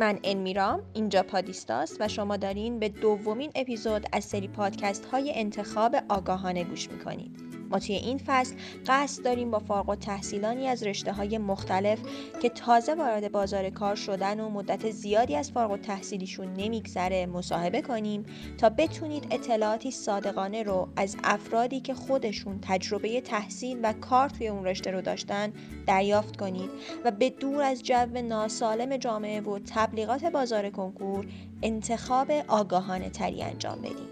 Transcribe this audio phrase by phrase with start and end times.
[0.00, 5.96] من انمیرام اینجا پادیستاست و شما دارین به دومین اپیزود از سری پادکست های انتخاب
[6.08, 7.49] آگاهانه گوش می‌کنید.
[7.70, 8.54] ما توی این فصل
[8.86, 11.98] قصد داریم با فارغ و تحصیلانی از رشته های مختلف
[12.42, 17.82] که تازه وارد بازار کار شدن و مدت زیادی از فارغ و تحصیلیشون نمیگذره مصاحبه
[17.82, 18.26] کنیم
[18.58, 24.64] تا بتونید اطلاعاتی صادقانه رو از افرادی که خودشون تجربه تحصیل و کار توی اون
[24.64, 25.52] رشته رو داشتن
[25.86, 26.70] دریافت کنید
[27.04, 31.26] و به دور از جو ناسالم جامعه و تبلیغات بازار کنکور
[31.62, 34.09] انتخاب آگاهانه تری انجام بدید.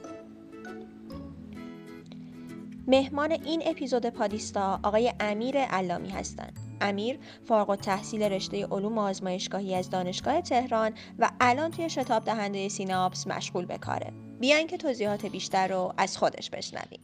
[2.88, 6.58] مهمان این اپیزود پادیستا آقای امیر علامی هستند.
[6.80, 13.26] امیر فارغ تحصیل رشته علوم آزمایشگاهی از دانشگاه تهران و الان توی شتاب دهنده سیناپس
[13.26, 14.12] مشغول به کاره.
[14.40, 17.00] بیاین که توضیحات بیشتر رو از خودش بشنویم.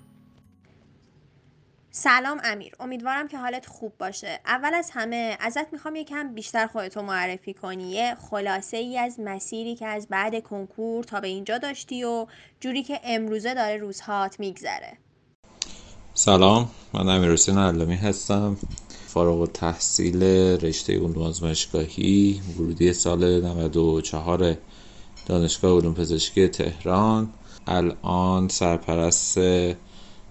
[1.91, 7.03] سلام امیر امیدوارم که حالت خوب باشه اول از همه ازت می‌خوام یکم بیشتر خودتو
[7.03, 12.05] معرفی کنی یه خلاصه ای از مسیری که از بعد کنکور تا به اینجا داشتی
[12.05, 12.27] و
[12.61, 14.99] جوری که امروزه داره روزهات میگذره
[16.17, 18.57] سلام من امیر حسین علامی هستم
[19.07, 20.23] فارغ و تحصیل
[20.63, 24.57] رشته علوم آزمایشگاهی ورودی سال 94
[25.27, 27.29] دانشگاه علوم پزشکی تهران.
[27.67, 29.39] الان سرپرست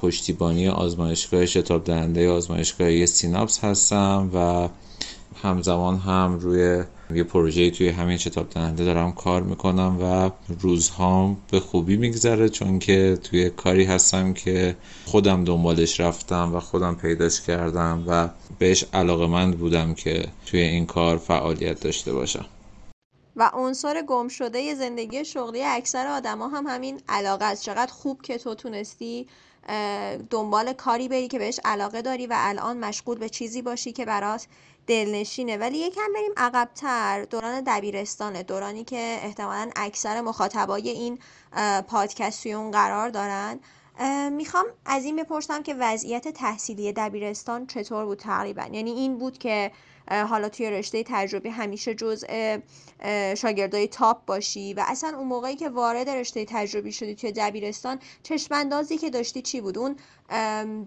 [0.01, 4.69] پشتیبانی آزمایشگاه شتاب دهنده آزمایشگاهی سیناپس هستم و
[5.43, 11.59] همزمان هم روی یه پروژه توی همین کتاب دهنده دارم کار می‌کنم و روزهام به
[11.59, 18.03] خوبی میگذره چون که توی کاری هستم که خودم دنبالش رفتم و خودم پیداش کردم
[18.07, 18.29] و
[18.59, 22.45] بهش علاقمند بودم که توی این کار فعالیت داشته باشم.
[23.35, 27.63] و عنصر گم شده زندگی شغلی اکثر آدما هم همین علاقه است.
[27.63, 29.27] چقدر خوب که تو تونستی
[30.29, 34.47] دنبال کاری بری که بهش علاقه داری و الان مشغول به چیزی باشی که برات
[34.87, 35.57] دلنشینه.
[35.57, 37.25] ولی یکم بریم عقبتر.
[37.25, 38.44] دوران دبیرستانه.
[38.44, 41.19] دورانی که احتمالا اکثر مخاطبای این
[41.88, 43.59] پادکست قرار دارن.
[44.31, 49.72] می‌خوام از این بپرسم که وضعیت تحصیلی دبیرستان چطور بود تقریبا؟ یعنی این بود که
[50.08, 52.58] حالا توی رشته تجربی همیشه جزء
[53.38, 58.97] شاگردای تاپ باشی و اصلا اون موقعی که وارد رشته تجربی شدی توی دبیرستان چشماندازی
[58.97, 59.96] که داشتی چی بود؟ اون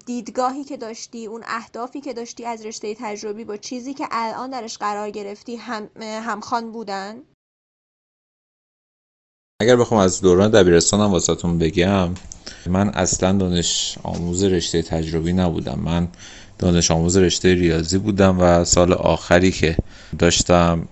[0.06, 4.78] دیدگاهی که داشتی اون اهدافی که داشتی از رشته تجربی با چیزی که الان درش
[4.78, 7.22] قرار گرفتی هم همخوان بودن؟
[9.60, 12.14] اگر بخوام از دوران دبیرستانم واسهتون بگم
[12.66, 15.78] من اصلا دانش آموز رشته تجربی نبودم.
[15.78, 16.08] من
[16.58, 19.76] دانش آموز رشته ریاضی بودم و سال آخری که
[20.18, 20.88] داشتم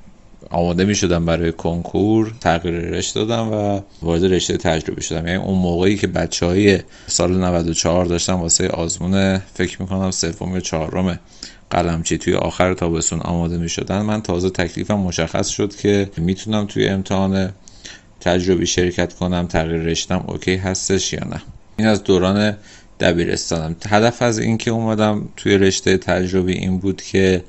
[0.51, 5.27] آماده می شدم برای کنکور تغییر رشته دادم و وارد رشته تجربی شدم.
[5.27, 10.55] یعنی اون موقعی که بچه های سال 94 داشتم واسه آزمون فکر می کنم سوم
[10.55, 11.19] یا چهارم
[11.71, 16.89] قلمچی توی آخر تابستون آماده می شدن من تازه تکلیفم مشخص شد که می‌تونم توی
[16.89, 17.53] امتحان
[18.21, 21.43] تجربی شرکت کنم تغییر رشتم اوکی هستش یا نه.
[21.77, 22.57] این از دوران
[23.01, 23.77] دبیرستانم.
[23.89, 27.45] هدف از اینکه اومدم توی رشته تجربی این بود که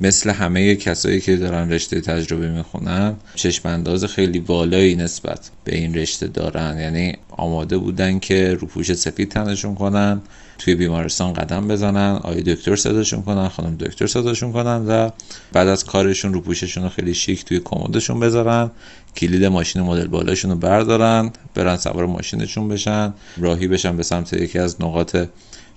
[0.00, 6.26] مثل همه کسایی که دارن رشته تجربه می‌خونن چشمانداز خیلی بالایی نسبت به این رشته
[6.26, 6.78] دارن.
[6.78, 10.20] یعنی آماده بودن که روپوش سفید تنشون کنن
[10.58, 15.10] توی بیمارستان قدم بزنن آقای دکتر صداشون کنن خانم دکتر صداشون کنن و
[15.52, 18.70] بعد از کارشون روپوششون رو خیلی شیک توی کمدشون بذارن
[19.16, 24.58] کلید ماشین مدل بالاشون رو بردارن برن سوار ماشینشون بشن راهی بشن به سمت یکی
[24.58, 25.16] از نقاط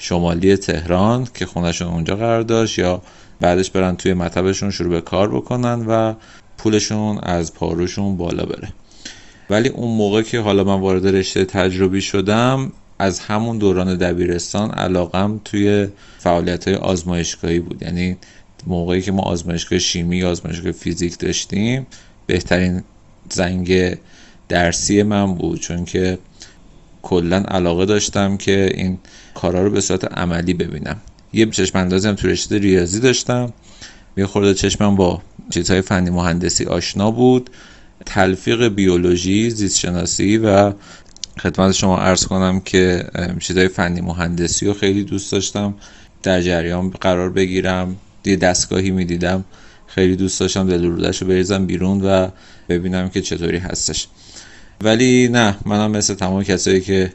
[0.02, 3.02] شمالی تهران که خونهشون اونجا قرار داشت یا
[3.40, 6.14] بعدش برن توی مطبشون شروع به کار بکنن و
[6.58, 8.74] پولشون از پاروشون بالا بره.
[9.50, 15.42] ولی اون موقع که حالا من وارد رشته تجربی شدم از همون دوران دبیرستان علاقم
[15.46, 15.88] توی
[16.20, 17.82] فعالیت های آزمایشگاهی بود.
[17.82, 18.18] یعنی
[18.68, 21.88] موقعی که ما آزمایشگاه شیمی آزمایشگاه فیزیک داشتیم
[22.28, 22.84] بهترین
[23.30, 23.98] زنگ
[24.50, 25.60] درسی من بود.
[25.60, 26.18] چون که
[27.02, 28.98] کلا علاقه داشتم که این
[29.36, 30.98] کارا رو به صورت عملی ببینم.
[31.34, 33.54] یه چشم اندازی هم تو رشته ریاضی داشتم.
[34.18, 37.50] یه خورده چشمم با چیزهای فنی مهندسی آشنا بود.
[38.06, 40.74] تلفیق بیولوژی زیست شناسی و
[41.40, 43.04] خدمت شما عرض کنم که
[43.40, 45.74] چیزهای فنی مهندسی رو خیلی دوست داشتم.
[46.24, 47.96] در جریان قرار بگیرم.
[48.26, 49.44] یه دستگاهی می‌دیدم.
[49.88, 52.28] خیلی دوست داشتم دل رو بریزم بیرون و
[52.70, 54.08] ببینم که چطوری هستش.
[54.84, 57.14] ولی نه منم مثل تمام کسایی که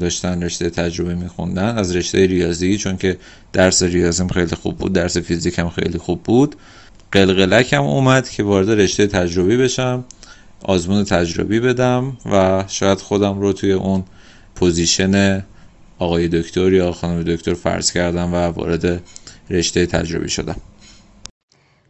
[0.00, 3.16] داشتن رشته تجربه میخوندن از رشته ریاضی چون که
[3.52, 6.56] درس ریاضیم خیلی خوب بود درس فیزیکم خیلی خوب بود.
[7.12, 10.04] قلقلکم اومد که وارد رشته تجربی بشم
[10.62, 14.04] آزمون تجربی بدم و شاید خودم رو توی اون
[14.54, 15.44] position
[15.98, 19.02] آقای دکتر یا خانم دکتر فرض کردم و وارد
[19.50, 20.56] رشته تجربی شدم.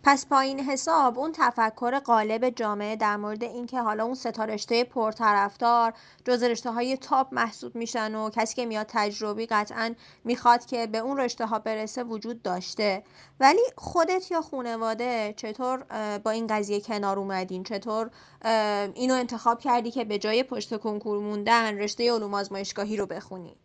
[0.06, 4.44] پس با این حساب اون تفکر غالب جامعه در مورد اینکه حالا اون سه تا
[4.44, 5.92] رشته پرطرفدار
[6.24, 10.98] جز رشته های top محسوب میشن و کسی که میاد تجربی قطعا می‌خواد که به
[10.98, 13.02] اون رشته ها برسه وجود داشته.
[13.40, 15.84] ولی خودت یا خونواده چطور
[16.24, 18.10] با این قضیه کنار اومدین؟ چطور
[18.94, 23.56] اینو انتخاب کردی که به جای پشت کنکور موندن رشته علوم آزمایشگاهی رو بخونی؟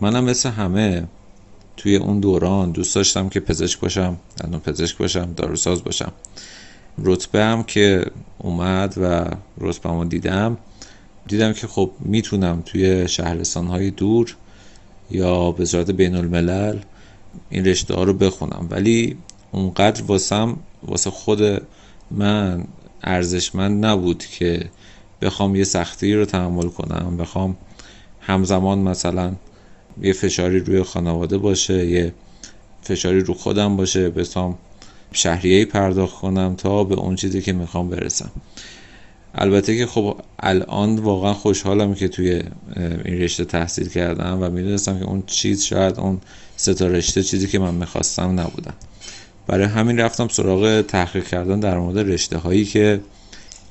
[0.00, 1.08] منم مثل همه
[1.76, 6.12] توی اون دوران دوست داشتم که پزشک باشم دندون پزشک باشم داروساز باشم.
[6.98, 8.06] رتبه هم که
[8.38, 10.58] اومد و رتبه دیدم
[11.26, 14.36] دیدم که خب می‌تونم توی شهرستان های دور
[15.10, 16.78] یا به صورت بین الملل
[17.50, 18.68] این رشته ها رو بخونم.
[18.70, 19.16] ولی
[19.52, 21.62] اونقدر واسم واسه خود
[22.10, 22.64] من
[23.02, 24.70] ارزشمند نبود که
[25.22, 27.56] بخوام یه سختی رو تحمل کنم بخوام
[28.20, 29.34] همزمان مثلا
[30.02, 32.12] یه فشاری روی خانواده باشه یه
[32.82, 34.58] فشاری رو خودم باشه بتام
[35.12, 38.30] شهریه پرداخت کنم تا به اون چیزی که می‌خوام برسم.
[39.34, 42.42] البته که خب الان واقعا خوشحالم که توی
[43.04, 46.20] این رشته تحصیل کردم و می‌دونستم که اون چیز شاید اون
[46.56, 48.74] ستا رشته چیزی که من می‌خواستم نبودم
[49.46, 53.00] برای همین رفتم سراغ تحقیق کردن در مورد رشته هایی که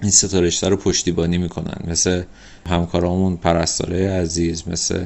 [0.02, 1.78] این ستا رشته رو پشتیبانی می‌کنن.
[1.88, 2.24] مثل
[2.70, 5.06] همکارامون پرستاره عزیز مثل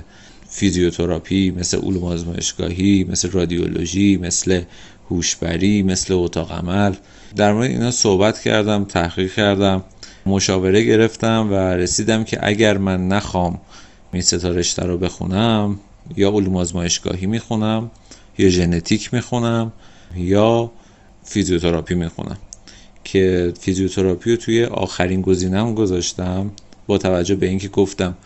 [0.50, 4.62] فیزیوتراپی مثل علوم آزمایشگاهی مثل رادیولوژی مثل
[5.10, 6.94] هوشبری مثل اتاق عمل.
[7.36, 9.84] در مورد اینا صحبت کردم تحقیق کردم
[10.26, 13.62] مشاوره گرفتم و رسیدم که اگر من نخوام
[14.14, 15.80] این سه تا رشته رو بخونم
[16.18, 17.92] یا علوم آزمایشگاهی می‌خونم
[18.38, 19.72] یا ژنتیک می‌خونم
[20.16, 20.72] یا
[21.24, 22.38] فیزیوتراپی می‌خونم.
[23.04, 26.52] که فیزیوتراپی رو توی آخرین گزینم گذاشتم
[26.88, 28.18] با توجه به اینکه گفتم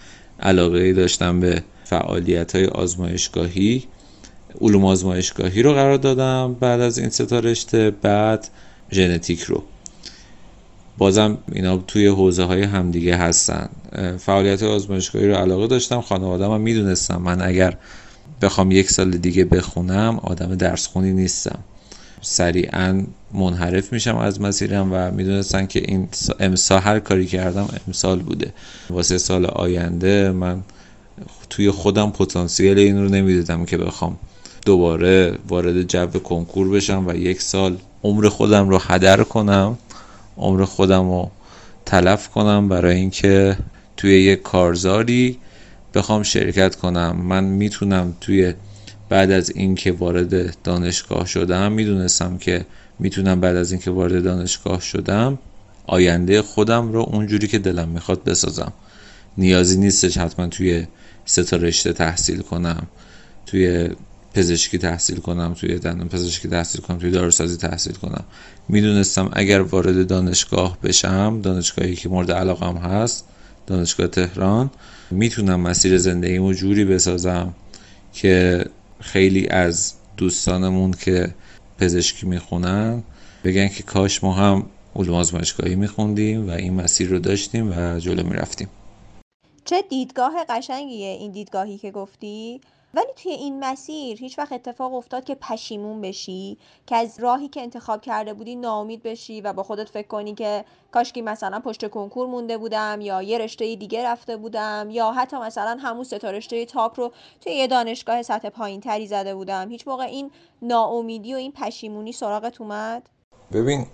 [0.44, 3.84] علاقه داشتم به فعالیت های آزمایشگاهی
[4.62, 8.48] علوم آزمایشگاهی رو قرار دادم بعد از این سه تا رشته بعد
[8.92, 9.64] ژنتیک رو.
[10.98, 13.70] بازم اینا توی حوزه های همدیگه هستن.
[14.18, 17.78] فعالیت آزمایشگاهی رو علاقه داشتم خانواده هم می‌دونستم من اگر
[18.42, 21.60] بخوام یک سال دیگه بخونم آدم درس خونی نیستم.
[22.24, 23.04] سریعا
[23.34, 26.08] منحرف میشم از مسیرم و می‌دونستن که این
[26.40, 28.54] امسال هر کاری کردم امسال بوده.
[28.90, 30.62] واسه سال آینده من
[31.50, 34.18] توی خودم پتانسیل این رو نمی‌دیدم که بخوام
[34.66, 39.78] دوباره وارد جو کنکور بشم و یک سال عمر خودم رو هدر کنم
[40.38, 41.32] عمر خودم رو
[41.86, 43.58] تلف کنم برای اینکه
[43.98, 45.38] توی یک کارزاری
[45.94, 47.16] بخوام شرکت کنم.
[47.16, 48.54] من می‌تونم توی
[49.14, 52.66] بعد از اینکه وارد دانشگاه شدم می‌دونستم که
[53.00, 55.40] می‌تونم بعد از اینکه وارد دانشگاه شدم
[55.88, 58.74] آینده خودم رو اونجوری که دلم می‌خواد بسازم.
[59.38, 60.88] نیازی نیستش حتما توی
[61.26, 62.88] سه رشته تحصیل کنم
[63.46, 63.90] توی
[64.34, 68.24] پزشکی تحصیل کنم توی دندان پزشکی تحصیل کنم توی داروسازی تحصیل کنم.
[68.70, 73.26] می‌دونستم اگر وارد دانشگاه بشم دانشگاهی که مورد علاقم هست
[73.68, 74.70] دانشگاه تهران
[75.12, 77.54] می‌تونم مسیر زندگیمو جوری بسازم
[78.14, 78.66] که
[79.04, 81.36] خیلی از دوستانمون که
[81.80, 83.04] پزشکی می‌خونن
[83.44, 84.66] بگن که کاش ما هم
[84.96, 88.68] علوم آزمایشگاهی میخوندیم و این مسیر رو داشتیم و جلو می‌رفتیم.
[89.66, 92.62] چه دیدگاه قشنگیه این دیدگاهی که گفتی؟
[92.94, 97.62] ولی توی این مسیر هیچ وقت اتفاق افتاد که پشیمون بشی که از راهی که
[97.62, 102.28] انتخاب کرده بودی ناامید بشی و با خودت فکر کنی که کاشکی مثلا پشت کنکور
[102.28, 107.00] مونده بودم یا یه رشته دیگه رفته بودم یا حتی مثلا همون ستا رشته تاپ
[107.00, 109.70] رو توی یه دانشگاه سطح پایین تری زده بودم.
[109.70, 113.10] هیچ موقع این ناامیدی و این پشیمونی سراغت اومد؟
[113.54, 113.86] ببین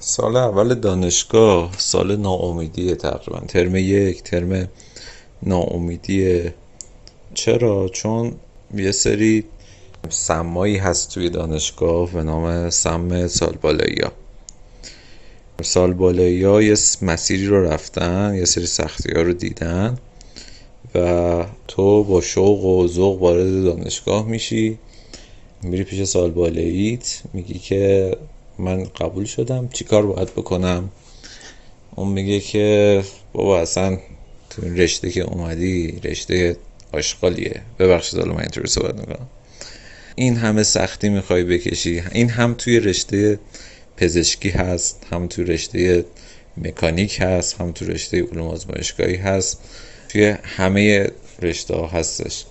[0.00, 4.68] سال اول دانشگاه سال ناامیدیه تقریبا ترم یک ترم
[5.42, 6.54] ناامیدیه
[7.34, 8.32] چرا؟ چون
[8.74, 9.44] یه سری
[10.08, 14.12] سمایی هست توی دانشگاه به نام سم سال بالایی ها
[16.44, 19.98] ها یه مسیری رو رفتن یه سری سختی ها رو دیدن
[20.94, 24.78] و تو با شوق و ذوق وارد دانشگاه میشی
[25.62, 28.16] میری پیش سال بالاییت میگی که
[28.58, 30.90] من قبول شدم چیکار باید بکنم؟
[31.96, 33.98] اون میگه که بابا اصلا
[34.50, 36.56] تو این رشته که اومدی رشته
[36.92, 37.62] آشغالیه.
[37.78, 39.28] ببخشید حالا من اینطوری صحبت می‌کنم.
[40.14, 42.02] این همه سختی می‌خوای بکشی.
[42.12, 43.38] این هم توی رشته
[43.96, 46.04] پزشکی هست هم توی رشته
[46.56, 49.60] مکانیک هست هم توی رشته علوم آزمایشگاهی هست.
[50.08, 51.10] توی همه
[51.42, 52.44] رشته ها هستش.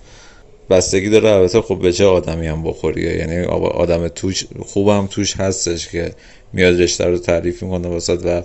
[0.70, 5.88] بستگی داره البته خب به چه آدمی هم بخوری؟ یعنی آدم توش خوبم توش هستش
[5.88, 6.12] که
[6.52, 8.42] میاد رشته رو تعریف می‌کنه واسط و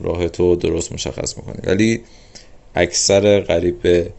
[0.00, 2.00] راه تو درست مشخص می‌کنی ولی
[2.74, 4.10] اکثر قریب به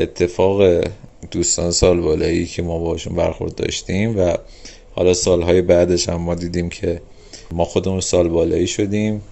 [0.00, 0.84] اتفاق
[1.30, 4.34] دوستان سال بالایی که ما باشون برخورد داشتیم و
[4.94, 7.00] حالا سالهای بعدش هم ما دیدیم که
[7.52, 9.22] ما خودمون سال بالایی شدیم.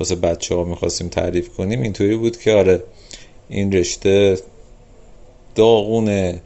[0.00, 1.82] واسه بچه ها می‌خواستیم تعریف کنیم.
[1.82, 2.82] اینطوری بود که آره
[3.48, 4.38] این رشته
[5.54, 6.40] داغونه.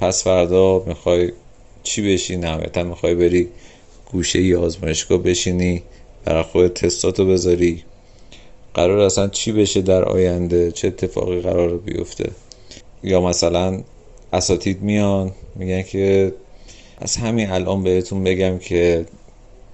[0.00, 1.32] پس فردا می‌خوای
[1.82, 3.48] چی بشی نهایتا می‌خوای بری
[4.12, 5.82] گوشه ای آزمایشگاه بشینی
[6.24, 7.82] برای خود تستاتو بذاری.
[8.74, 12.30] قرار اصلا چی بشه در آینده؟ چه اتفاقی قرار بیفته؟
[13.02, 13.82] یا مثلا
[14.32, 16.34] اساتید میان میگن که
[16.98, 19.06] از همین الان بهتون بگم که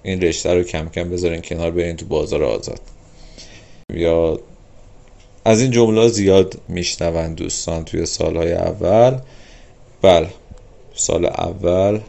[0.02, 2.80] این رشته رو کم کم بذارین کنار برین تو بازار آزاد.
[3.94, 4.38] یا
[5.44, 9.18] از این جمله زیاد میشنون دوستان توی سالهای اول.
[10.02, 10.28] بله
[10.94, 12.00] سال اول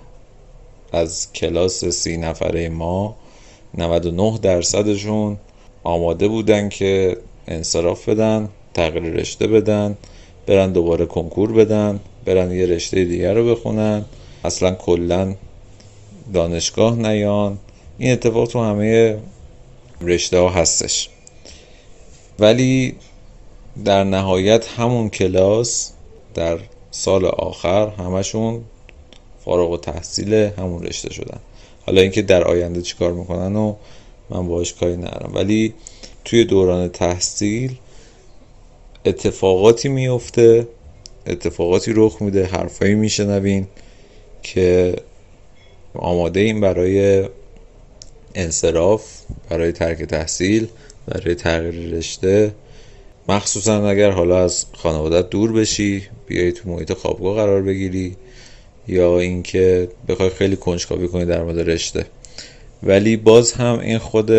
[0.91, 3.15] از کلاس سی نفره ما
[3.77, 5.37] 99 درصدشون
[5.83, 7.17] آماده بودن که
[7.47, 9.97] انصراف بدن تغییر رشته بدن.
[10.47, 14.05] برن دوباره کنکور بدن برن یه رشته دیگر رو بخونن.
[14.43, 15.35] اصلا کلا
[16.33, 17.57] دانشگاه نیان.
[17.97, 19.17] این اتفاق تو همه
[20.01, 21.09] رشته ها هستش.
[22.39, 22.95] ولی
[23.85, 25.91] در نهایت همون کلاس
[26.33, 26.59] در
[26.91, 28.61] سال آخر همشون
[29.45, 31.39] فارغ و تحصیل همون رشته شدن.
[31.85, 33.75] حالا اینکه در آینده چیکار می‌کنن و
[34.29, 35.31] من باهاش کاری ندارم.
[35.33, 35.73] ولی
[36.25, 37.75] توی دوران تحصیل
[39.05, 40.67] اتفاقاتی میفته
[41.27, 43.67] اتفاقاتی رخ میده حرفایی میشنوین
[44.43, 44.95] که
[45.93, 47.25] آماده این برای
[48.35, 49.05] انصراف
[49.49, 50.67] برای ترک تحصیل
[51.07, 52.51] برای تغییر رشته.
[53.29, 58.15] مخصوصا اگر حالا از خانوادت دور بشی بیای تو محیط خوابگاه قرار بگیری
[58.87, 62.05] یا اینکه بخوای خیلی کنجکاوی کنی در مورد رشته.
[62.83, 64.31] ولی باز هم این خود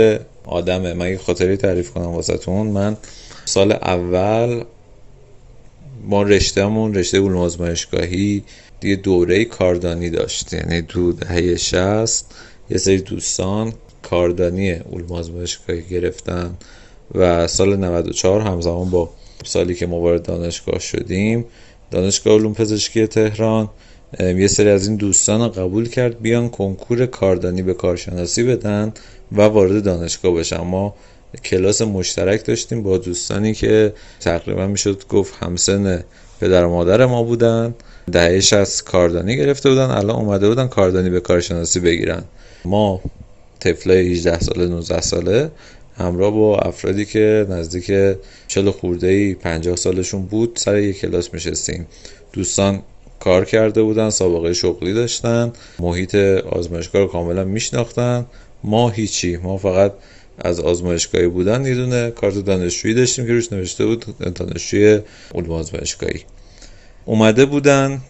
[0.45, 0.95] آدمه.
[0.95, 2.67] من یه خاطری تعریف کنم واسهتون.
[2.67, 2.97] من
[3.45, 4.65] سال اول
[6.05, 8.45] ما رشتهمون رشته علوم آزمایشگاهی
[8.83, 10.53] یه دوره کاردانی داشت.
[10.53, 12.35] یعنی تو دهه 60
[12.71, 13.73] یه سری دوستان
[14.03, 16.55] کاردانی علوم آزمایشگاهی گرفتن
[17.15, 19.11] و سال 94 همزمان با
[19.45, 21.45] سالی که ما وارد دانشگاه شدیم
[21.91, 23.71] دانشگاه علوم پزشکی تهران
[24.21, 28.93] یه سری از این دوستان رو قبول کرد بیان کنکور کاردانی به کارشناسی بدن
[29.33, 30.61] و وارد دانشگاه بشن.
[30.61, 30.95] ما
[31.45, 36.05] کلاس مشترک داشتیم با دوستانی که تقریبا می‌شد گفت همسن
[36.41, 37.75] پدر و مادر ما بودن.
[38.13, 42.23] دهش از کاردانی گرفته بودن الان اومده بودن کاردانی به کارشناسی بگیرن.
[42.65, 43.01] ما
[43.61, 45.51] طفلای 18 ساله 19 ساله
[45.99, 48.17] همراه با افرادی که نزدیک
[48.49, 51.87] 40 خورده ای 50 سالشون بود سر یک کلاس میشستیم.
[52.33, 52.83] دوستان
[53.21, 58.27] کار کرده بودن سابقه شغلی داشتن محیط آزمایشگاه رو کاملا میشناختن.
[58.65, 59.93] ما هیچی ما فقط
[60.39, 65.01] از آزمایشگاهی بودن یه دونه کارت دانشجویی داشتیم که روش نوشته بود دانشجوی
[65.35, 66.21] علوم آزمایشگاهی.
[67.05, 68.01] اومده بودن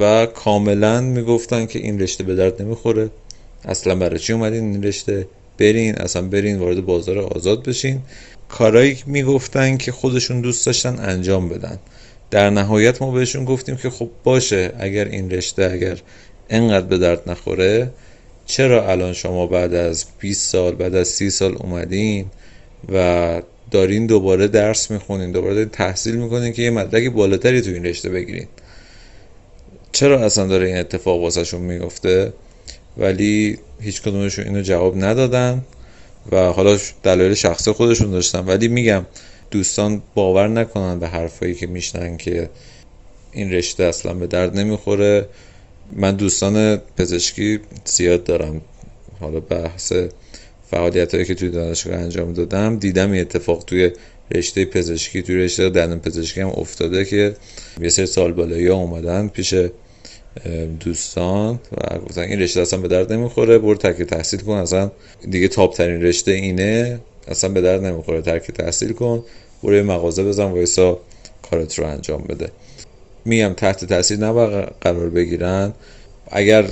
[0.00, 3.10] و کاملا می‌گفتن که این رشته به درد نمی‌خوره.
[3.64, 8.00] اصلا برای چی اومدین این رشته؟ برین اصلا برین وارد بازار آزاد بشین.
[8.48, 11.78] کارایی می‌گفتن که خودشون دوست داشتن انجام بدن.
[12.30, 15.98] در نهایت ما بهشون گفتیم که خب باشه اگر این رشته اگر
[16.50, 17.90] انقدر به درد نخوره
[18.46, 22.26] چرا الان شما بعد از 20 سال بعد از 30 سال اومدین
[22.92, 27.84] و دارین دوباره درس می‌خونین دوباره دارین تحصیل می‌کنین که یه مدرک بالاتری تو این
[27.84, 28.46] رشته بگیرین؟
[29.92, 32.32] چرا اصلا داره این اتفاق واسهشون میفته؟
[32.98, 35.64] ولی هیچ کدومشون اینو جواب ندادن
[36.32, 38.46] و حالا دلایل شخصی خودشون داشتن.
[38.46, 39.06] ولی میگم
[39.50, 42.50] دوستان باور نکنن به حرفایی که میشنن که
[43.32, 45.28] این رشته اصلا به درد نمی‌خوره.
[45.92, 48.60] من دوستان پزشکی زیاد دارم.
[49.20, 49.92] حالا بحث
[50.70, 53.90] فعالیت هایی که توی دانشگاه انجام دادم دیدم این اتفاق توی
[54.30, 57.36] رشته پزشکی توی رشته دندان پزشکی هم افتاده که
[57.80, 59.54] یه سری سال بالایی اومدن پیش
[60.80, 64.90] دوستان و گفتن این رشته اصلا به درد نمی‌خوره برو ترک تحصیل کن اصلا
[65.30, 69.24] دیگه تاپ ترین رشته اینه اصلا به درد نمی‌خوره ترک تحصیل کن
[69.62, 71.00] برو مغازه بزن وایسا
[71.50, 72.50] کارت رو انجام بده.
[73.26, 75.72] میگم تحت تاثیر نباید قرار بگیرن.
[76.30, 76.68] اگر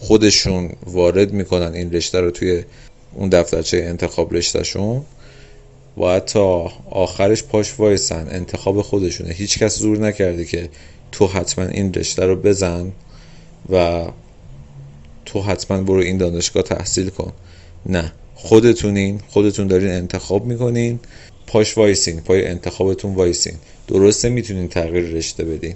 [0.00, 2.64] خودشون وارد می‌کنن این رشته رو توی
[3.14, 5.02] اون دفترچه انتخاب رشتهشون
[5.96, 9.34] باید تا آخرش پاش وایسن انتخاب خودشونه.
[9.34, 10.68] هیچ کس زور نکرده که
[11.12, 12.92] تو حتما این رشته رو بزن
[13.72, 14.04] و
[15.24, 17.32] تو حتما برو این دانشگاه تحصیل کن.
[17.86, 21.00] نه خودتونین خودتون دارین انتخاب می‌کنین
[21.46, 23.54] پاش وایسین پای انتخابتون وایسین.
[23.88, 25.74] درسته می‌تونین تغییر رشته بدین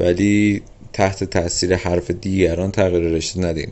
[0.00, 3.68] ولی تحت تاثیر حرف دیگران تغییر رشته ندین.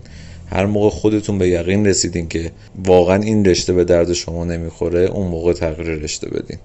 [0.47, 2.53] هر موقع خودتون به یقین رسیدین که
[2.85, 6.59] واقعا این رشته به درد شما نمی‌خوره اون موقع تغییر رشته بدین.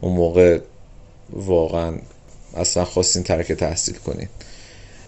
[0.00, 0.58] اون موقع
[1.30, 1.94] واقعا
[2.56, 4.28] اصلا خواستین ترک تحصیل کنین.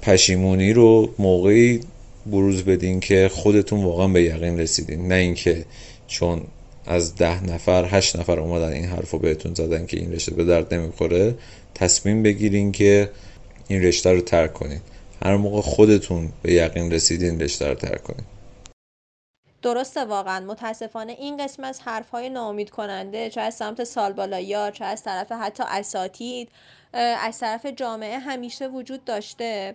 [0.02, 1.80] پشیمونی رو موقعی
[2.26, 5.64] بروز بدین که خودتون واقعا به یقین رسیدین نه اینکه
[6.06, 6.40] چون
[6.90, 10.44] از ده نفر هشت نفر اومدن این حرف رو بهتون زدن که این رشته به
[10.44, 11.34] درد نمی‌خوره
[11.74, 13.10] تصمیم بگیرین که
[13.68, 14.80] این رشته رو ترک کنین.
[15.24, 18.24] هر موقع خودتون به یقین رسیدین رشته رو ترک کنین.
[19.62, 20.46] درسته واقعا.
[20.46, 25.62] متاسفانه این قسم از حرفهای ناامید کننده چه از سمت سالبالایی چه از طرف حتی
[25.66, 26.48] اساتید
[26.92, 29.74] از طرف جامعه همیشه وجود داشته.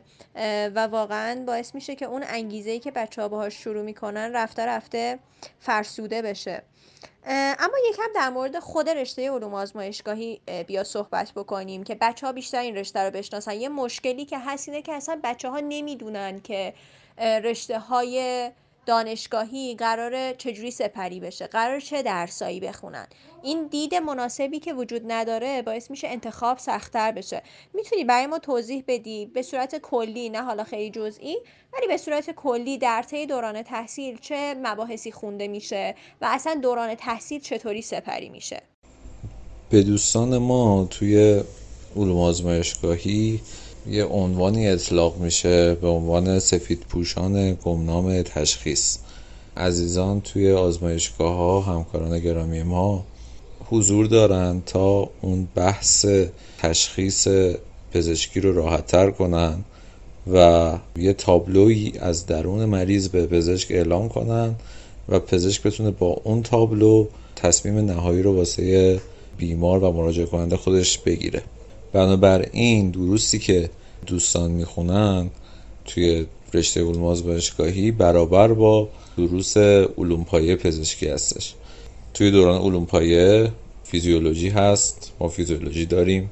[0.75, 4.65] و واقعا باعث میشه که اون انگیزه ای که بچه ها باهاش شروع می‌کنن رفته
[4.65, 5.19] رفته
[5.59, 6.63] فرسوده بشه.
[7.59, 12.59] اما یکم در مورد خود رشته علوم آزمایشگاهی بیا صحبت بکنیم که بچه ها بیشتر
[12.59, 13.53] این رشته رو بشناسن.
[13.53, 16.73] یه مشکلی که هست اینه که اصلا بچه ها نمی‌دونن که
[17.17, 18.51] رشته های
[18.85, 23.07] دانشگاهی قرار چجوری سپری بشه؟ قرار چه درسایی بخونن؟
[23.43, 27.41] این دید مناسبی که وجود نداره باعث میشه انتخاب سختتر بشه.
[27.73, 31.37] می‌تونی برای ما توضیح بدی؟ به صورت کلی نه حالا خیلی جزئی
[31.73, 36.95] ولی به صورت کلی در طی دوران تحصیل چه مباحثی خونده میشه و اصلا دوران
[36.95, 38.61] تحصیل چطوری سپری میشه؟
[39.69, 41.43] به دوستان ما توی
[41.95, 43.41] علوم آزمایشگاهی
[43.89, 48.97] یه عنوانی اطلاق میشه به عنوان سفید پوشان گمنام تشخیص.
[49.57, 53.05] عزیزان توی آزمایشگاه ها همکاران گرامی ما
[53.69, 56.05] حضور دارن تا اون بحث
[56.57, 57.27] تشخیص
[57.91, 59.63] پزشکی رو راحت تر کنن
[60.33, 64.55] و یه تابلوی از درون مریض به پزشک اعلام کنن
[65.09, 68.99] و پزشک بتونه با اون تابلو تصمیم نهایی رو واسه
[69.37, 71.41] بیمار و مراجعه کننده خودش بگیره.
[71.95, 73.69] بنابراین دروستی که
[74.07, 75.29] دوستان می‌خونن
[75.85, 81.53] توی رشته علوم آزمایشگاهی برابر با دروس علوم پایه پزشکی هستش.
[82.13, 83.51] توی دوران علوم پایه
[83.83, 86.29] فیزیولوژی هست ما فیزیولوژی داریم.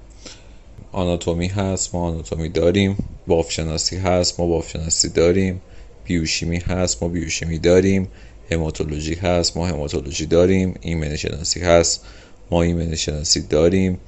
[0.92, 2.98] آناتومی هست ما آناتومی داریم.
[3.28, 5.62] بافشناسی هست ما بافشناسی داریم.
[6.06, 8.08] بیوشیمی هست ما بیوشیمی داریم.
[8.52, 10.74] هماتولوژی هست ما هماتولوژی داریم.
[10.82, 12.06] ایمنی شناسی هست
[12.52, 14.00] ما ایمنی شناسی داریم.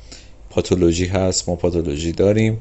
[0.55, 2.57] پاتولوژی هست ما پاتولوژی داریم.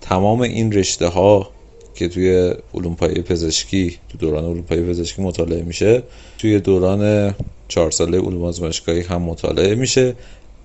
[0.00, 1.50] تمام این رشته ها
[1.94, 6.02] که توی علوم پایه پزشکی تو دوران علوم پایه پزشکی مطالعه میشه
[6.38, 7.34] توی دوران
[7.68, 10.14] چهار ساله علوم آزمایشگاهی هم مطالعه میشه.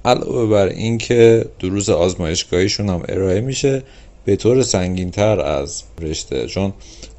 [0.05, 3.83] علاوه بر اینکه دروس آزمایشگاهیشون هم ارائه میشه
[4.25, 6.47] به طور سنگینتر از رشته.
[6.47, 6.73] چون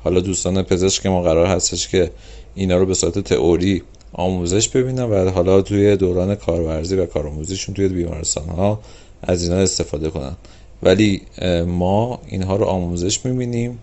[0.05, 2.11] حالا دوستان پزشک ما قرار هستش که
[2.55, 7.89] اینا رو به صورت تئوری آموزش ببینن و حالا توی دوران کارورزی و کارآموزیشون توی
[7.89, 8.81] بیمارستان ها
[9.23, 10.37] از اینا استفاده کنن.
[10.83, 11.23] ولی
[11.67, 13.79] ما اینها رو آموزش می‌بینیم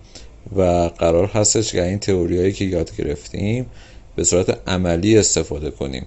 [0.55, 0.61] و
[0.97, 3.65] قرار هستش که این تئوریایی که یاد گرفتیم
[4.15, 6.05] به صورت عملی استفاده کنیم.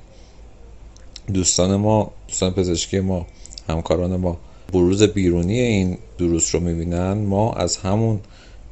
[1.34, 3.26] دوستان ما دوستان پزشکی ما
[3.68, 4.38] همکاران ما
[4.72, 7.12] بروز بیرونی این دروس رو می‌بینن.
[7.12, 8.20] ما از همون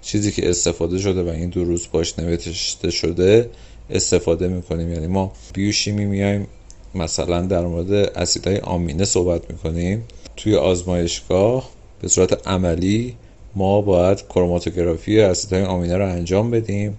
[0.02, 3.50] چیزی که استفاده شده و این دروس باش نوشته شده
[3.90, 4.92] استفاده می‌کنیم.
[4.92, 6.46] یعنی ما بیوشیمی میایم
[6.94, 10.04] مثلا در مورد اسیدهای آمینه صحبت می‌کنیم.
[10.36, 11.70] توی آزمایشگاه
[12.02, 13.16] به صورت عملی
[13.54, 16.98] ما باید کروماتوگرافی اسیدهای آمینه رو انجام بدیم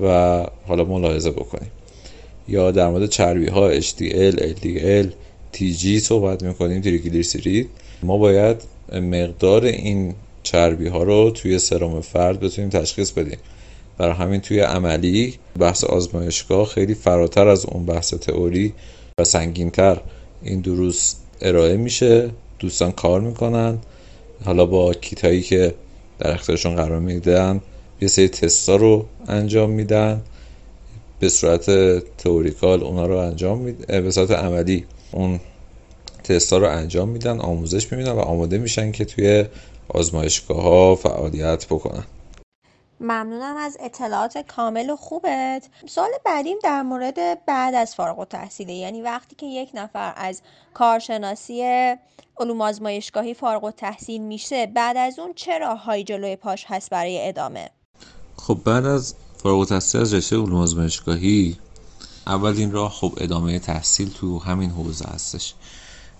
[0.00, 1.70] و حالا ملاحظه بکنیم.
[2.48, 5.06] یا در مورد چربی ها HDL, LDL,
[5.54, 7.70] TG صحبت می‌کنیم تریگلیسیرید.
[8.02, 8.56] ما باید
[8.92, 13.38] مقدار این چربی ها رو توی سرم فرد بتونیم تشخیص بدیم.
[13.98, 18.72] برای همین توی عملی بحث آزمایشگاه خیلی فراتر از اون بحث تئوری
[19.20, 20.00] و سنگینتر
[20.42, 22.30] این دروس ارائه میشه.
[22.58, 23.78] دوستان کار می‌کنن.
[24.44, 25.74] حالا با کیتایی که
[26.18, 27.60] در اختیارشون قرار میدن
[28.00, 30.22] یه سری تستا رو انجام میدن.
[31.20, 31.70] به صورت
[32.16, 35.40] تئوریکال اونا رو انجام میدن به صورت عملی اون
[36.24, 39.44] تستا رو انجام میدن آموزش می‌بینن و آماده میشن که توی
[39.88, 42.04] آزمایشگاه ها فعالیت بکنن.
[43.00, 45.68] ممنونم از اطلاعات کامل و خوبت.
[45.86, 50.42] سوال بعدیم در مورد بعد از فارغ التحصیله یعنی وقتی که یک نفر از
[50.74, 51.62] کارشناسی
[52.38, 57.70] علوم آزمایشگاهی فارغ التحصیل میشه بعد از اون چه راههایی جلوی پاش هست برای ادامه؟
[58.36, 61.56] خب بعد از فارغ التحصیل از رشته علوم آزمایشگاهی
[62.26, 65.54] اولین راه خب ادامه تحصیل تو همین حوزه هستش.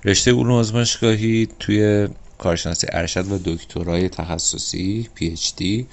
[0.05, 2.09] رشته علوم آزمایشگاهی توی
[2.39, 5.85] کارشناسی ارشد و دکترای تخصصی PhD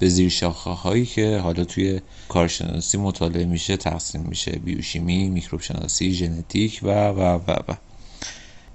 [0.00, 6.12] به زیر شاخه هایی که حالا توی کارشناسی مطالعه میشه تقسیم میشه بیوشیمی، میکروب شناسی،
[6.12, 7.74] ژنتیک و و و و.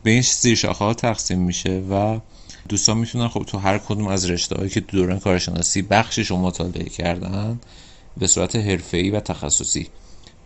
[0.03, 2.19] به این زیر شاخه ها تقسیم میشه و
[2.69, 6.89] دوستان می‌تونن خب تو هر کدوم از رشته هایی که دوران کارشناسی بخشش رو مطالعه
[6.89, 7.59] کردن
[8.17, 9.87] به صورت حرفه‌ای و تخصصی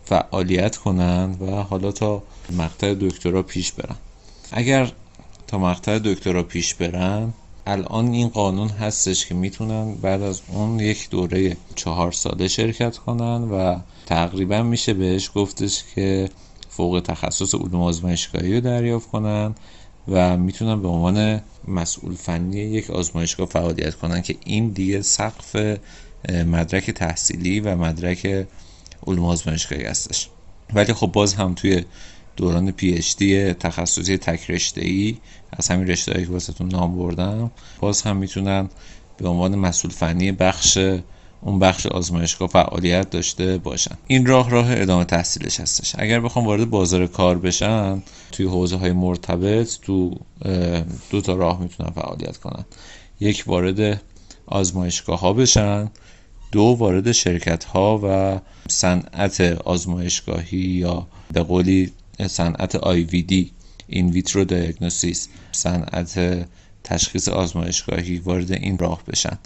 [0.04, 3.96] فعالیت کنن و حالا تا مقطع دکترا پیش برن.
[4.52, 4.92] اگر
[5.46, 7.32] تا مقطع دکترا پیش برن
[7.66, 13.42] الان این قانون هستش که می‌تونن بعد از اون یک دوره چهار ساله شرکت کنن
[13.50, 16.30] و تقریبا میشه بهش گفتش که
[16.68, 19.54] فوق تخصص علوم آزمایشگاهی رو دریافت کنن
[20.08, 25.56] و می‌تونن به عنوان مسئول فنی یک آزمایشگاه فعالیت کنن که این دیگه سقف
[26.46, 28.46] مدرک تحصیلی و مدرک
[29.06, 30.28] علوم آزمایشگاهی هستش.
[30.74, 31.84] ولی خب باز هم توی
[32.36, 35.16] دوران پی اچ دی تخصصی تک رشته ای
[35.52, 38.68] از همین رشته که واسهتون نام بردم باز هم می‌تونن
[39.16, 40.78] به عنوان مسئول فنی بخش
[41.42, 43.94] اون بخش آزمایشگاه فعالیت داشته باشن.
[44.06, 45.94] این راه راه ادامه تحصیلش هستش.
[45.98, 50.14] اگر بخوام وارد بازار کار بشن توی حوزه های مرتبط تو
[51.10, 52.64] دو تا راه می‌تونن فعالیت کنن.
[53.20, 54.02] یک وارد
[54.46, 55.90] آزمایشگاه ها بشن
[56.52, 61.92] دو وارد شرکت ها و صنعت آزمایشگاهی یا به قولی
[62.26, 62.76] صنعت
[63.26, 63.50] دی.
[63.90, 66.46] این ویترو دیاگنوستیس صنعت
[66.84, 69.38] تشخیص آزمایشگاهی وارد این راه بشن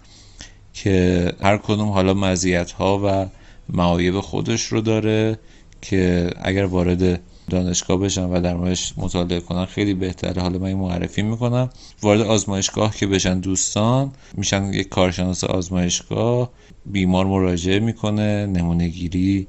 [0.73, 3.29] که هر کدوم حالا مزیت ها و
[3.69, 5.39] معایب خودش رو داره
[5.83, 10.43] که اگر وارد دانشگاه بشن و در موردش مطالعه کنن خیلی بهتره.
[10.43, 11.71] حالا من این معرفی می‌کنم.
[12.03, 16.51] وارد آزمایشگاه که بشن دوستان میشن یک کارشناس آزمایشگاه
[16.87, 19.47] بیمار مراجعه می‌کنه نمونه گیری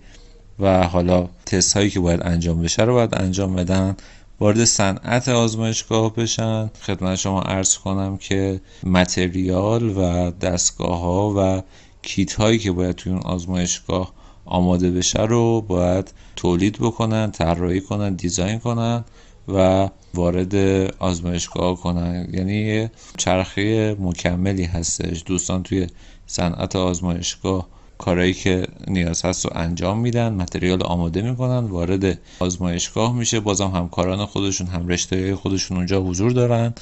[0.59, 3.95] و حالا تست هایی که باید انجام بشه رو باید انجام بدن.
[4.39, 6.67] وارد صنعت آزمایشگاه بشن.
[6.81, 11.61] خدمت شما عرض کنم که متریال و دستگاه ها و
[12.01, 14.13] کیت هایی که باید توی اون آزمایشگاه
[14.45, 19.03] آماده بشه رو باید تولید بکنن طراحی کنن دیزاین کنن
[19.47, 20.55] و وارد
[20.99, 22.27] آزمایشگاه کنن.
[22.33, 25.23] یعنی چرخه مکملی هستش.
[25.25, 25.87] دوستان توی
[26.27, 27.67] صنعت آزمایشگاه
[27.97, 33.39] کارهایی که نیاز هست رو انجام میدن متریال آماده می‌کنن وارد آزمایشگاه میشه.
[33.39, 36.73] بازم همکاران خودشون هم رشته خودشون اونجا حضور دارن.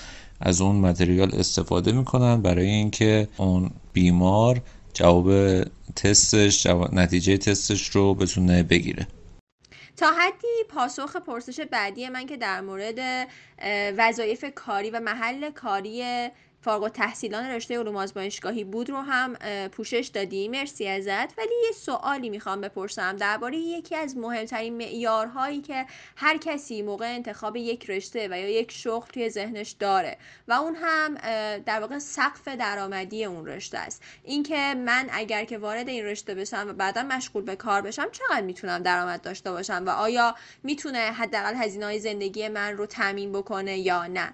[0.41, 2.41] از اون متریال استفاده می‌کنن.
[2.41, 4.61] برای اینکه اون بیمار
[4.93, 5.61] جواب
[5.95, 6.95] تستش جواب...
[6.95, 9.07] نتیجه تستش رو بتونه بگیره.
[9.97, 13.27] تا حدی پاسخ پرسش بعدی من که در مورد
[13.97, 16.03] وظایف کاری و محل کاری
[16.63, 19.33] فارغ التحصیلان رشته علوم آزمایشگاهی بود رو هم
[19.67, 21.37] پوشش دادی مرسی ازت.
[21.37, 23.15] ولی یه سوالی می‌خوام بپرسم.
[23.15, 28.71] درباره یکی از مهمترین معیارهایی که هر کسی موقع انتخاب یک رشته و یا یک
[28.71, 31.15] شغل توی ذهنش داره و اون هم
[31.57, 34.03] در واقع سقف درآمدی اون رشته است.
[34.23, 38.41] اینکه من اگر که وارد این رشته بشم و بعدا مشغول به کار بشم چقدر
[38.41, 43.77] می‌تونم درآمد داشته باشم و آیا می‌تونه حداقل هزینه های زندگی من رو تامین بکنه
[43.77, 44.33] یا نه؟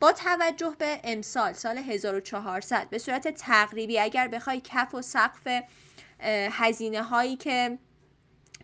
[0.00, 5.48] با توجه به امسال سال 1400 به صورت تقریبی اگر بخوای کف و سقف
[6.50, 7.78] هزینه هایی که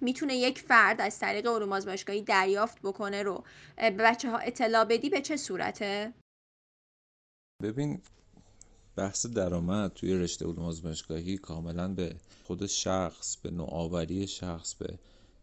[0.00, 3.44] می‌تونه یک فرد از طریق علوم آزمایشگاهی دریافت بکنه رو
[3.76, 6.12] به بچه ها اطلاع بدی به چه صورته؟
[7.62, 8.02] ببین
[8.96, 14.98] بحث درآمد توی رشته علوم آزمایشگاهی کاملا به خود شخص به نوآوری شخص به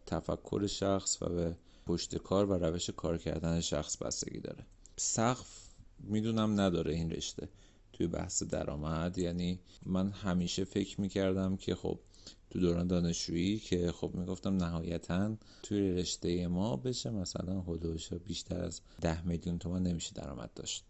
[0.05, 4.65] تفکر شخص و به پشت کار و روش کار کردن شخص بستگی داره
[4.97, 5.68] سقف
[6.03, 7.49] می‌دونم نداره این رشته
[7.93, 9.17] توی بحث درآمد.
[9.17, 11.99] یعنی من همیشه فکر می‌کردم که خب
[12.49, 18.81] تو دوران دانشجویی که خب می‌گفتم نهایتا توی رشته ما بشه مثلا حدوش بیشتر از
[19.01, 20.83] ده میلیون تومن نمیشه درآمد داشت.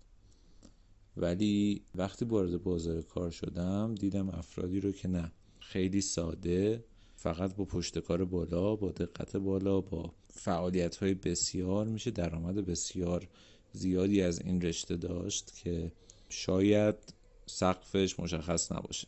[1.18, 6.84] ولی وقتی وارد بازار کار شدم دیدم افرادی رو که نه خیلی ساده
[7.16, 13.28] فقط با پشتکار بالا با دقت بالا با فعالیت های بسیار میشه درآمد بسیار
[13.74, 15.92] زیادی از این رشته داشت که
[16.30, 16.96] شاید
[17.46, 19.08] سقفش مشخص نباشه.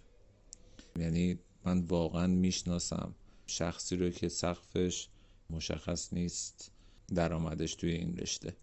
[0.99, 3.15] یعنی من واقعا می‌شناسم
[3.47, 5.07] شخصی رو که سقفش
[5.49, 6.71] مشخص نیست
[7.15, 8.55] درآمدش توی این رشته.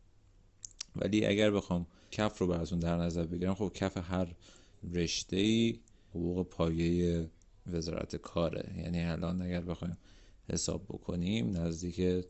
[0.97, 4.35] ولی اگر بخوام کف رو براتون در نظر بگیرم خب کف هر
[4.93, 5.81] رشته ای
[6.11, 7.31] حقوق پایه
[7.67, 8.75] وزارت کاره.
[8.79, 9.99] یعنی الان اگر بخوایم
[10.49, 12.25] حساب بکنیم نزدیک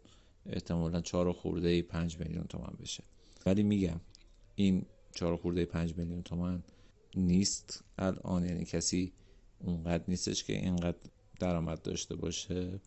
[0.47, 3.05] احتمالا چهار خورده ای پنج میلیون تومن بشه.
[3.49, 4.01] ولی میگم
[4.55, 6.63] این چهار خورده پنج میلیون تومن
[7.17, 8.45] نیست الان.
[8.45, 9.13] یعنی کسی
[9.59, 10.97] اونقدر نیستش که اینقدر
[11.41, 12.81] درآمد داشته باشه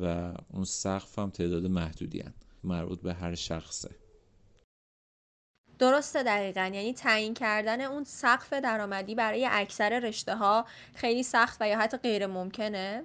[0.00, 2.34] و اون سقف هم تعداد محدودی هن.
[2.64, 3.90] مربوط به هر شخصه.
[5.78, 6.70] درسته دقیقا.
[6.74, 11.96] یعنی تعیین کردن اون سقف درآمدی برای اکثر رشته ها خیلی سخت و یا حتی
[11.96, 13.04] غیر ممکنه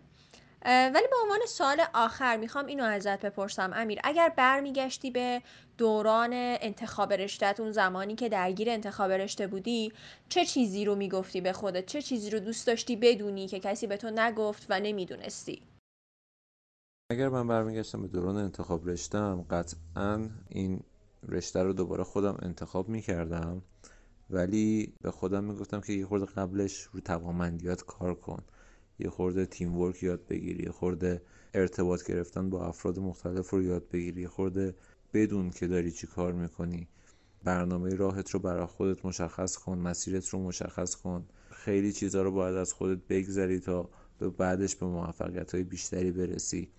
[0.66, 3.72] ولی به عنوان سال آخر می‌خوام اینو ازت بپرسم.
[3.74, 5.42] امیر اگر برمیگشتی به
[5.78, 9.94] دوران انتخاب رشتت اون زمانی که درگیر انتخاب رشته بودی
[10.30, 13.98] چه چیزی رو می‌گفتی به خودت؟ چه چیزی رو دوست داشتی بدونی که کسی به
[13.98, 15.62] تو نگفت و نمی‌دونستی؟
[17.12, 20.84] اگر من برمیگشتم به دوران انتخاب رشتم قطعا این
[21.28, 23.62] رشته رو دوباره خودم انتخاب می‌کردم.
[24.30, 28.44] ولی به خودم می‌گفتم که یه خورده قبلش رو توانمندیات کار کن.
[29.00, 31.22] یه خورده تیم ورک یاد بگیری یه خورده
[31.54, 34.76] ارتباط گرفتن با افراد مختلف رو یاد بگیری یه خورده
[35.14, 36.88] بدون که داری چی کار می‌کنی.
[37.44, 41.26] برنامه راهت رو برای خودت مشخص کن مسیرت رو مشخص کن.
[41.52, 46.70] خیلی چیزها رو باید از خودت بگذری تا به بعدش به موفقیت های بیشتری برسی.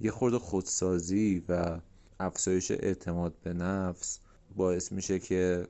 [0.00, 1.80] یه خورده خودسازی و
[2.20, 4.20] افزایش اعتماد به نفس
[4.56, 5.66] باعث میشه که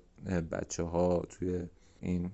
[0.53, 1.67] بچه ها توی
[2.01, 2.31] این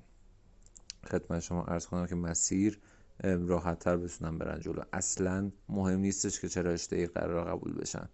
[1.05, 2.79] خدمت شما ارز کنم که مسیر
[3.25, 4.83] راحت تر بتونن برن جلو.
[4.93, 8.09] اصلا مهم نیستش که چه رشته ای قرار قبول بشن.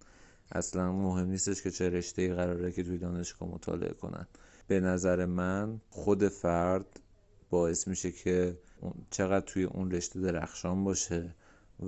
[0.52, 4.26] اصلا مهم نیستش که چه رشته ای قراره که توی دانشگاه مطالعه کنن.
[4.66, 7.00] به نظر من خود فرد
[7.50, 8.58] باعث میشه که
[9.10, 11.34] چقدر توی اون رشته درخشان باشه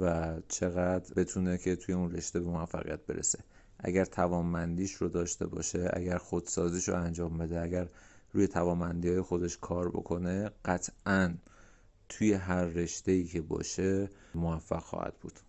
[0.00, 3.38] و چقدر بتونه که توی اون رشته به موفقیت برسه.
[3.78, 7.88] اگر توانمندیش رو داشته باشه اگر خودسازیش رو انجام بده اگر
[8.32, 11.34] روی توانمندی های خودش کار بکنه قطعا
[12.08, 15.40] توی هر رشته ای که باشه موفق خواهد بود.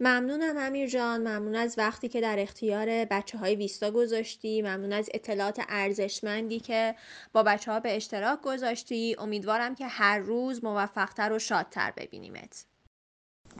[0.00, 1.20] ممنونم امیر جان.
[1.20, 4.62] ممنون از وقتی که در اختیار بچه های ویستا گذاشتی.
[4.62, 6.94] ممنون از اطلاعات ارزشمندی که
[7.32, 9.16] با بچه ها به اشتراک گذاشتی.
[9.18, 12.64] امیدوارم که هر روز موفقتر و شادتر ببینیمت.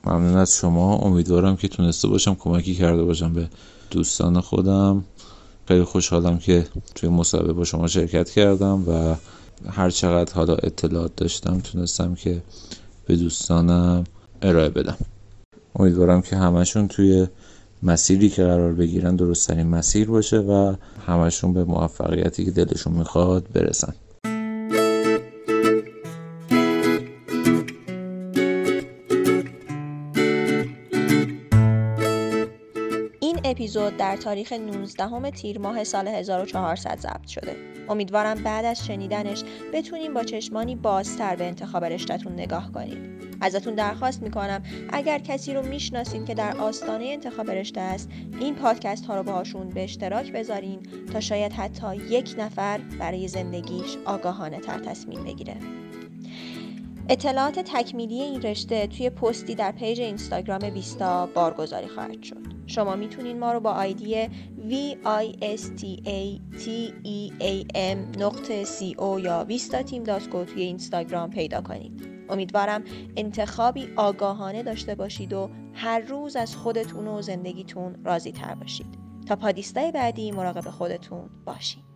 [0.05, 0.97] ممنون از شما.
[0.97, 3.49] امیدوارم که تونسته باشم کمکی کرده باشم به
[3.91, 5.05] دوستان خودم.
[5.69, 9.17] خیلی خوشحالم که توی مصاحبه با شما شرکت کردم و
[9.69, 12.43] هر چقدر حالا اطلاعات داشتم تونستم که
[13.07, 14.05] به دوستانم
[14.43, 14.97] ارائه بدم
[15.77, 17.27] امیدوارم که همشون توی
[17.83, 20.75] مسیری که قرار بگیرن درستترین مسیر باشه و
[21.07, 23.95] همشون به موفقیتی که دلشون می‌خواد برسن
[33.45, 37.70] اپیزود در تاریخ 19 تیر ماه سال 1400 ضبط شده.
[37.91, 42.99] امیدوارم بعد از شنیدنش بتونیم با چشمانی بازتر به انتخاب رشتهتون نگاه کنید.
[43.41, 48.09] ازتون درخواست می‌کنم اگر کسی رو می‌شناسین که در آستانه انتخاب رشته است
[48.41, 50.81] این پادکست ها رو باهاشون به اشتراک بذارین
[51.13, 55.57] تا شاید حتی یک نفر برای زندگیش آگاهانه تر تصمیم بگیره.
[57.09, 62.60] اطلاعات تکمیلی این رشته توی پستی در پیج اینستاگرام ویستا بارگذاری خواهد شد.
[62.71, 64.29] شما می‌تونین ما رو با آیدی
[67.75, 72.09] vistateam نقطه co یا vistateam.co توی اینستاگرام پیدا کنید.
[72.29, 72.85] امیدوارم
[73.17, 78.99] انتخابی آگاهانه داشته باشید و هر روز از خودتون و زندگیتون راضی تر باشید.
[79.27, 81.90] تا پادیستای بعدی مراقب خودتون باشید.